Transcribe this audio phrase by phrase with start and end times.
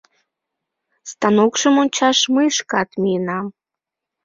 [1.11, 3.45] Станокшым ончаш мый шкат миенам.